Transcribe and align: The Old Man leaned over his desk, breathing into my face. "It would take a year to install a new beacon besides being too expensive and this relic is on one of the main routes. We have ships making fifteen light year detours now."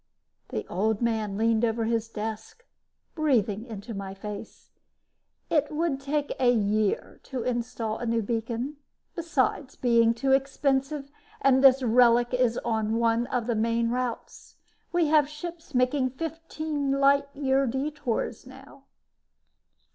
The 0.49 0.65
Old 0.67 0.99
Man 1.03 1.37
leaned 1.37 1.63
over 1.63 1.85
his 1.85 2.07
desk, 2.07 2.65
breathing 3.13 3.67
into 3.67 3.93
my 3.93 4.15
face. 4.15 4.71
"It 5.47 5.69
would 5.71 5.99
take 5.99 6.31
a 6.39 6.51
year 6.51 7.19
to 7.25 7.43
install 7.43 7.99
a 7.99 8.07
new 8.07 8.23
beacon 8.23 8.77
besides 9.15 9.75
being 9.75 10.15
too 10.15 10.31
expensive 10.31 11.11
and 11.39 11.63
this 11.63 11.83
relic 11.83 12.33
is 12.33 12.57
on 12.65 12.95
one 12.95 13.27
of 13.27 13.45
the 13.45 13.53
main 13.53 13.91
routes. 13.91 14.55
We 14.91 15.05
have 15.09 15.29
ships 15.29 15.75
making 15.75 16.09
fifteen 16.17 16.93
light 16.93 17.27
year 17.35 17.67
detours 17.67 18.47
now." 18.47 18.85